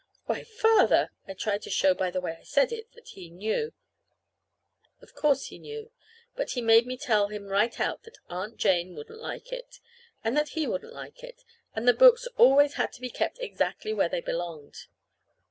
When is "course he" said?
5.13-5.59